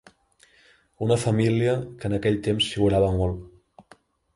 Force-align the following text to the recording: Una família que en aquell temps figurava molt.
Una 1.07 1.19
família 1.25 1.77
que 2.01 2.11
en 2.11 2.19
aquell 2.21 2.43
temps 2.49 2.75
figurava 2.75 3.17
molt. 3.23 3.97